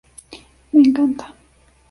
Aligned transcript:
Me 0.71 0.81
encanta. 0.81 1.31